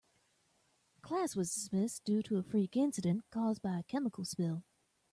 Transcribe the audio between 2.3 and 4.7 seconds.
a freak incident caused by a chemical spill.